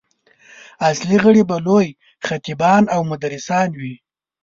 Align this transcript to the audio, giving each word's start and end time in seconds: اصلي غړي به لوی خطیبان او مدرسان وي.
اصلي 0.89 1.17
غړي 1.23 1.43
به 1.49 1.57
لوی 1.65 1.87
خطیبان 2.27 2.83
او 2.95 3.01
مدرسان 3.11 3.69
وي. 3.81 3.95